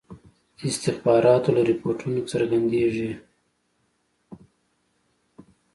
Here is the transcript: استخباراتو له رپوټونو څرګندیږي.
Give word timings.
استخباراتو 0.67 1.49
له 1.55 1.61
رپوټونو 1.69 2.19
څرګندیږي. 2.31 3.11